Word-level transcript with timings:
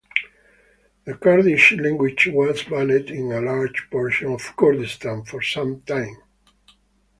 The 1.05 1.13
Kurdish 1.13 1.73
language 1.73 2.27
was 2.33 2.63
banned 2.63 3.11
in 3.11 3.31
a 3.31 3.39
large 3.39 3.87
portion 3.91 4.33
of 4.33 4.55
Kurdistan 4.57 5.25
for 5.25 5.43
some 5.43 5.81
time. 5.81 6.17